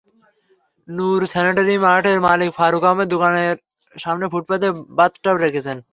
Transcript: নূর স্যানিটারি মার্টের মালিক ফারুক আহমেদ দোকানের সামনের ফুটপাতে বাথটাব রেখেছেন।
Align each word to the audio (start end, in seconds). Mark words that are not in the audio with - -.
নূর 0.87 1.21
স্যানিটারি 1.31 1.75
মার্টের 1.85 2.17
মালিক 2.27 2.49
ফারুক 2.57 2.83
আহমেদ 2.83 3.07
দোকানের 3.13 3.55
সামনের 3.95 4.31
ফুটপাতে 4.33 4.67
বাথটাব 4.97 5.35
রেখেছেন। 5.37 5.77